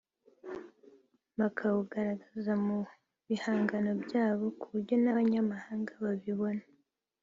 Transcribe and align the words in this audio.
bakawugaragaza 1.39 2.53
mu 2.65 2.77
bihangano 3.27 3.91
byabo 4.03 4.45
kuburyo 4.59 4.95
n’abanyamahanga 5.03 5.91
babibona 6.05 6.63